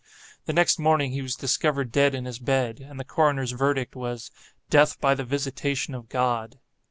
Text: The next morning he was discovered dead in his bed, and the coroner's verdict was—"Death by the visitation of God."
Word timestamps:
The 0.47 0.51
next 0.53 0.79
morning 0.79 1.11
he 1.11 1.21
was 1.21 1.35
discovered 1.35 1.91
dead 1.91 2.15
in 2.15 2.25
his 2.25 2.39
bed, 2.39 2.79
and 2.79 2.99
the 2.99 3.03
coroner's 3.03 3.51
verdict 3.51 3.95
was—"Death 3.95 4.99
by 4.99 5.13
the 5.13 5.23
visitation 5.23 5.93
of 5.93 6.09
God." 6.09 6.57